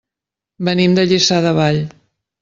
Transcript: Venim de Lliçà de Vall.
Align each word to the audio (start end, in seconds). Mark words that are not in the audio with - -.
Venim 0.69 0.95
de 0.99 1.03
Lliçà 1.11 1.37
de 1.47 1.51
Vall. 1.59 1.79